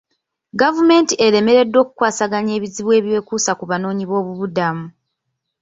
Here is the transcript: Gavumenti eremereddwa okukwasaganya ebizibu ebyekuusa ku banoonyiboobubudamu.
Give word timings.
Gavumenti 0.61 1.13
eremereddwa 1.25 1.79
okukwasaganya 1.83 2.51
ebizibu 2.57 2.91
ebyekuusa 2.99 3.51
ku 3.59 3.63
banoonyiboobubudamu. 3.71 4.85